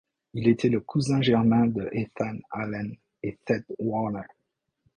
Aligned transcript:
Il 0.33 0.47
était 0.47 0.69
le 0.69 0.79
cousin 0.79 1.21
germain 1.21 1.67
de 1.67 1.87
Ethan 1.91 2.37
Allen 2.49 2.97
et 3.21 3.37
Seth 3.47 3.67
Warner. 3.77 4.25